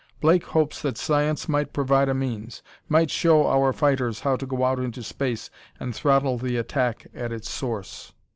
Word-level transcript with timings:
Blake 0.19 0.45
hopes 0.45 0.81
that 0.81 0.97
science 0.97 1.47
might 1.47 1.73
provide 1.73 2.09
a 2.09 2.15
means; 2.15 2.63
might 2.89 3.11
show 3.11 3.45
our 3.45 3.71
fighters 3.71 4.21
how 4.21 4.35
to 4.35 4.47
go 4.47 4.65
out 4.65 4.79
into 4.79 5.03
space 5.03 5.51
and 5.79 5.93
throttle 5.95 6.39
the 6.39 6.57
attack 6.57 7.05
at 7.13 7.31
its 7.31 7.47
source. 7.51 8.11